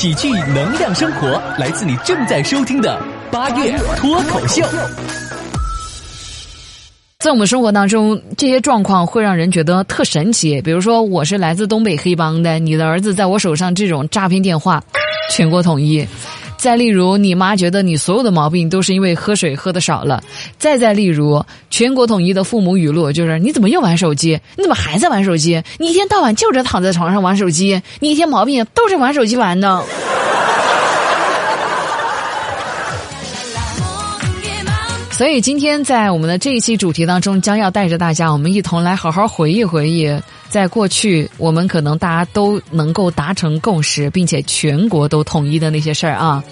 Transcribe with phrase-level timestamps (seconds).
[0.00, 4.64] 喜剧能量生活，来自你正在收听的八月脱口秀。
[7.18, 10.62] 在我们生活当中，这些状况会让人觉得特神奇。
[10.62, 14.80] 比如说，我是来自东北黑帮的，你的儿子在我手上，这种诈骗电话
[15.32, 16.06] 全国统一。
[16.58, 20.22] 再例如，你妈觉得你所有的毛病都是因为喝水喝的少了。
[20.58, 24.38] 再再例如，全国统一的父母语录就是：你怎么又玩手机？
[24.56, 25.62] 你怎么还在玩手机？
[25.78, 29.82] 你一天到晚就着躺在床上玩手机，你一天毛病都是玩手机玩的。
[35.18, 40.08] 所以今天在我们的这一期主题当中，将要带着大家，我们一同来好好回忆回忆，
[40.48, 46.44] 在过去我们可能大家都能够达成共识，并且全国都统一的那些事儿啊。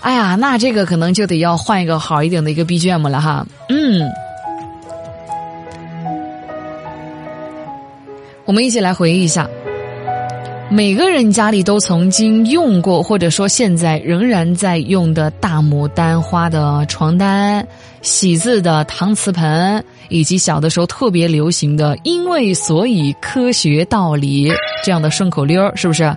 [0.00, 3.46] 哎呀，那这个可能就得要换一个好一点的一个 BGM 了哈。
[3.68, 4.10] 嗯，
[8.44, 9.48] 我们一起来回忆一下。
[10.70, 17.66] 每个人家里都曾经用过，或者说现在仍然在用的大牡丹花的床单、
[18.02, 24.52] 喜字的搪瓷盆，以及小的时候特别流行的“因为所以科学道理”
[24.84, 26.14] 这样的顺口溜，是不是？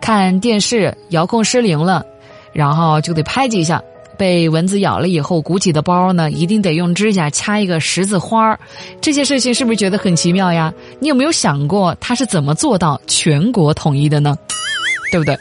[0.00, 2.04] 看电视遥控失灵了，
[2.52, 3.80] 然后就得拍几下。
[4.22, 8.60] 被蚊子咬了以后鼓起的包呢，一定得用指甲掐一个十字花儿。
[9.00, 10.72] 这些事情是不是觉得很奇妙呀？
[11.00, 14.38] 你有没有想过他是怎么做到全国统一的呢？
[15.10, 15.36] 对不对？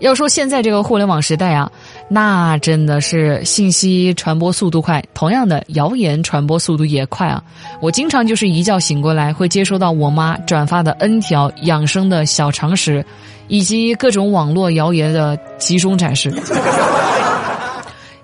[0.00, 1.70] 要说现在这个互联网时代啊，
[2.08, 7.42] 那真的是信息传播速度快，同样的谣言传播速度也快啊。
[7.82, 13.04] 我经常就是一觉醒过来，会接收到我妈转发的 N 条养生的小常识，
[13.48, 16.32] 以及各种网络谣言的集中展示。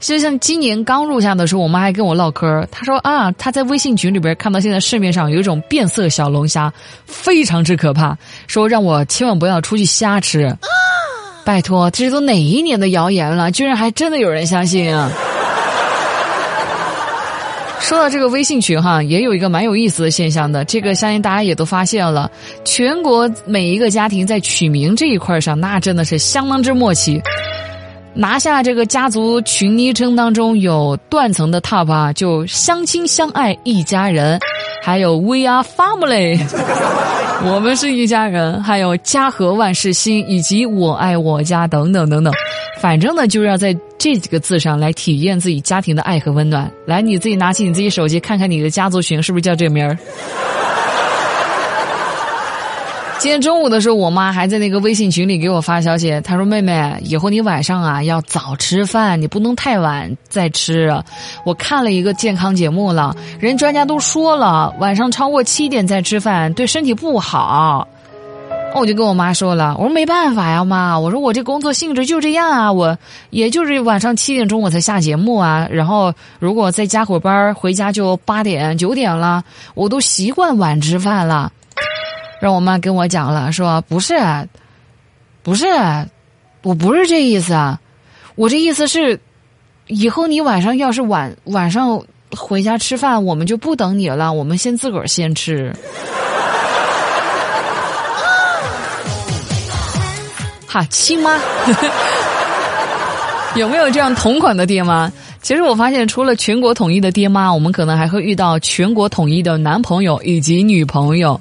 [0.02, 6.70] 就像今年刚入夏的时候，我妈还跟我唠嗑她说啊，她在微信群里边看到现在市面上有一种变色小龙虾，
[7.06, 10.54] 非常之可怕，说让我千万不要出去瞎吃。
[11.44, 15.10] 拜托，这都哪一年的谣言了，居然还真的有人相信啊！
[17.80, 22.30] 说到这个微信群哈，也有一个蛮有意思的现象的，这个相信大家也都发现了，
[22.64, 27.22] 全国每一个家庭在取名这一块上，那真的是相当之默契。
[28.14, 34.38] 拿下这个家族群昵称当中有断层的 top 啊，就相亲相爱一家人，
[34.82, 36.38] 还有 We are family，
[37.44, 42.32] 我们是一家人，还有家和万事兴，以及我爱我家等等等等，
[42.80, 46.70] 反正呢就是要在这几个字上来体验自己家庭的爱和温暖。
[46.86, 49.96] 来，你自己拿起你自己手机看看你的家族群是不是叫这个名儿。
[53.22, 60.92] 今天中午的时候，我妈还在那个微信群里给我发消息，她说：“妹妹，以后你晚上啊要早吃饭，你不能太晚再吃。
[61.46, 67.86] 我看了一个健康节目了，人专家都说了，晚上超过七点再吃饭对身体不好。”
[68.74, 72.98] 我就跟我妈说了，我说没办法呀，妈，我说我这工作性质就这样啊，我
[73.30, 79.44] 也就是晚上七点钟我才下节目啊，然后如果再加会班回家就八点九点了，
[79.74, 81.52] 我都习惯晚吃饭了。
[82.42, 84.16] 让我妈跟我讲了，说不是，
[85.44, 85.64] 不是，
[86.62, 87.78] 我不是这意思啊，
[88.34, 89.20] 我这意思是，
[89.86, 92.02] 以后你晚上要是晚晚上
[92.36, 95.72] 回家吃饭，我们就不等你了，我们先自个儿先吃。
[100.66, 101.38] 哈，亲妈，
[103.54, 105.12] 有没有这样同款的爹妈？
[105.42, 111.38] 其实我发现，除了全国统一的爹妈，我们可能还会遇到全国统一的男朋友以及女朋友。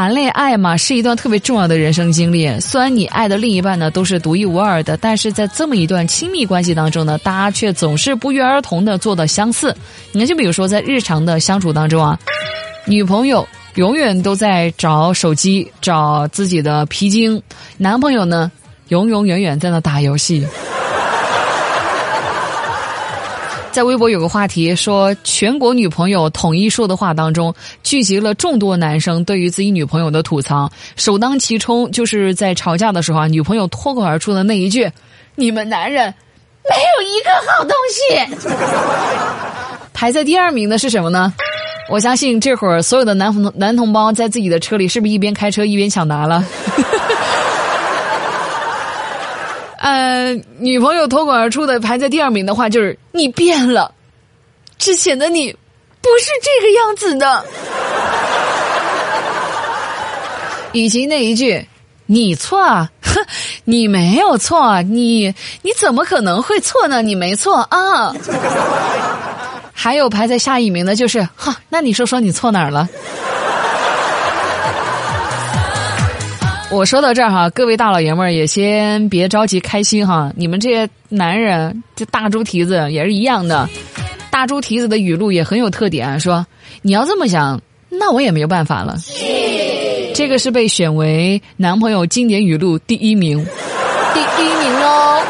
[0.00, 2.58] 谈恋爱嘛，是一段特别重要的人生经历。
[2.58, 9.76] 虽然你爱的另一半呢都是独一无二的，但是在这么一段亲密关系当中呢，大家却总是不约而同的做的相似。
[10.12, 12.18] 你看，就比如说在日常的相处当中啊，
[12.86, 17.42] 女朋友永远都在找手机找自己的皮筋，
[17.76, 18.50] 男朋友呢
[18.88, 20.46] 永永远远在那打游戏。
[23.72, 27.54] 在微博有个话题说，全国女朋友统一说的话当中，
[27.84, 30.68] 聚集了众多男生对于自己女朋友的吐槽。
[30.96, 34.90] 首当其冲就是在吵架的时候啊，女朋友脱口而出的那一句
[35.36, 36.12] ：“你们男人
[36.68, 38.50] 没有一个好东西。”
[39.94, 41.32] 排在第二名的是什么呢？
[41.88, 46.44] 我相信这会儿所有的男同男同胞在自己的车里，是不是一边开车一边抢答了？
[49.80, 53.94] 呃，女朋友脱口而出的排在第二名的话就是“你变了”，
[54.76, 55.50] 之前的你
[56.02, 57.44] 不是这个样子的，
[60.72, 61.66] 以及那一句
[62.04, 62.60] “你错”，
[63.02, 63.24] 哼，
[63.64, 67.00] 你没有错，你你怎么可能会错呢？
[67.00, 68.14] 你没错啊。
[69.72, 72.86] 还有排在下一名的就是“哈”，那你说说你错哪儿了？
[76.72, 83.68] 我说到这儿哈，各位大老爷们儿也先别着急开心哈，你们这些男人这大猪蹄子也是一样的，
[84.30, 86.46] 大猪蹄子的语录也很有特点，说
[86.82, 88.96] 你要这么想，那我也没有办法了。
[90.14, 93.44] 这个是被选为男朋友经典语录第一名，
[94.14, 95.20] 第一名哦。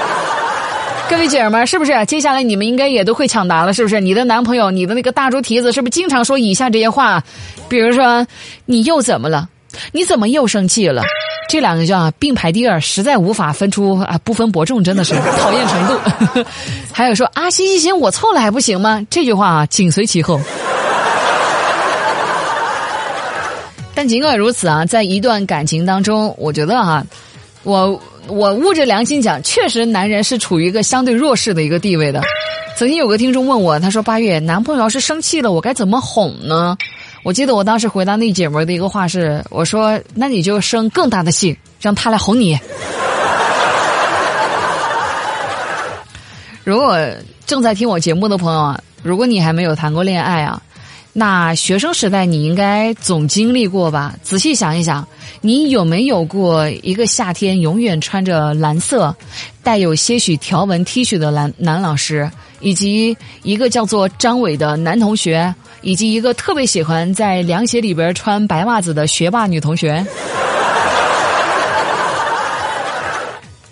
[1.08, 2.04] 各位姐们儿，是不是？
[2.04, 3.98] 接下来你们应该也都会抢答了，是不是？
[3.98, 7.24] 你的男朋友，你的那个大猪蹄子，是不是经常说以下这些话？
[7.66, 8.26] 比如说，
[8.66, 9.48] 你又怎么了？
[9.92, 11.02] 你怎么又生气了？
[11.50, 16.44] 这两个叫并排第二，实在无法分出啊，不分伯仲，真的是 讨厌程度。
[16.94, 19.04] 还有说啊，行行行，我错了还不行吗？
[19.10, 20.40] 这句话啊，紧随其后。
[23.96, 27.04] 但尽管如此啊，在一段感情当中，我觉得哈，
[27.64, 32.22] 我我捂着良心讲，确实男人是处于一个相对弱势的一个地位的。
[32.76, 36.78] 曾经有个听众问我，他说：“八月，男朋友要是生气了，我该怎么哄呢？”
[37.22, 42.58] 我记得我当时回答那姐们的一个话是：“我说，那你就生更大的气，让他来哄你。”
[46.64, 46.98] 如果
[47.46, 50.60] 正在听我节目的朋友啊，如果你还没有谈过恋爱啊。
[51.12, 54.14] 那学生时代你应该总经历过吧？
[54.22, 55.06] 仔细想一想，
[55.40, 59.14] 你有没有过一个夏天永远穿着蓝色、
[59.62, 62.30] 带有些许条纹 T 恤的男男老师，
[62.60, 65.52] 以及一个叫做张伟的男同学，
[65.82, 70.06] 以及一个特别喜欢在凉鞋里边穿白袜子的学霸女同学？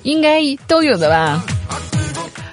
[0.03, 1.45] 应该都有的吧。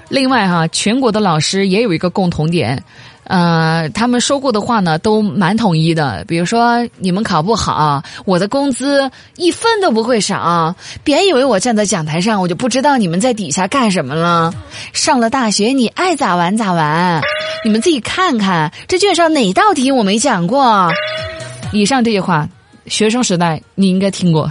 [0.10, 2.84] 另外哈，全国的老师也有一个共同点。
[3.26, 6.24] 呃，他们说过的话呢，都蛮统一的。
[6.28, 10.76] 比如说，你们考不好，我的工资一分都不会少。
[11.04, 14.54] 别以为我站在讲台上，我就不知道你们在底下干什么了。
[14.94, 17.22] 上了大学，你爱咋玩咋玩。
[17.64, 20.92] 你们自己看看，这卷上哪道题我没讲过？
[21.72, 22.48] 以上这些话，
[22.86, 24.48] 学生时代你应该听过。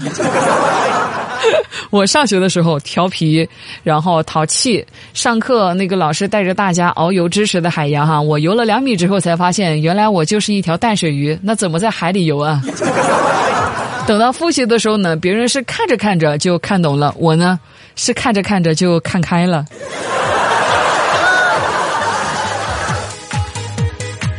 [1.91, 3.49] 我上学的时候调皮，
[3.83, 4.85] 然后淘气。
[5.13, 11.39] 上课那个老师带着大家遨游知识的海洋哈，我游了两米之后才发现，原来我就是一条淡水鱼。
[11.43, 12.61] 那怎么在海里游啊？
[14.07, 17.59] 等到复习的时候呢，别人是看着看着就看懂了，我呢
[17.97, 19.65] 是看着看着就看开了。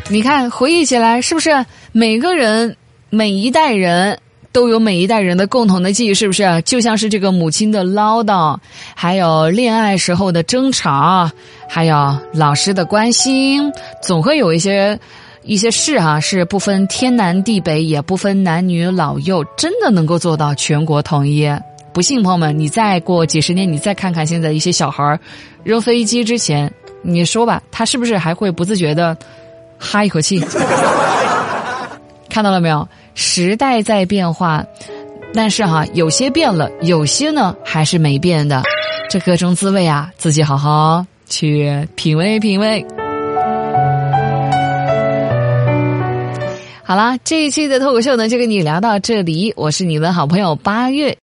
[0.08, 2.78] 你看，回忆起来是不是每个人
[3.10, 4.20] 每一代人？
[4.56, 6.62] 都有每一代人的共同的记忆，是不是？
[6.62, 8.58] 就像是这个母亲的唠叨，
[8.96, 11.30] 还有恋爱时候的争吵，
[11.68, 13.70] 还有老师的关心，
[14.02, 14.98] 总会有一些
[15.44, 21.54] 一些事哈，是不分天南地北，也不分男女老幼，真的能够做到全国统一。
[21.92, 25.20] 不信，朋友们，你再过几十年，你再看看现在一些小孩
[25.66, 26.72] 扔飞机之前，
[27.02, 29.18] 你说吧，他是不是还会不自觉的
[29.78, 30.42] 哈一口气？
[32.30, 32.88] 看到了没有？
[33.16, 34.64] 时代在变化，
[35.34, 38.62] 但是哈，有些变了，有些呢还是没变的。
[39.10, 42.86] 这各种滋味啊，自己好好去品味品味。
[46.88, 49.52] 好啦，这一期的脱口秀呢，就跟你聊到这里。
[49.58, 51.14] 我是你的好朋友八月。